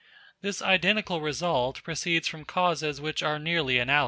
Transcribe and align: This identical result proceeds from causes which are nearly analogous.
This 0.41 0.63
identical 0.63 1.21
result 1.21 1.83
proceeds 1.83 2.27
from 2.27 2.43
causes 2.43 2.99
which 2.99 3.21
are 3.21 3.37
nearly 3.37 3.77
analogous. 3.77 3.99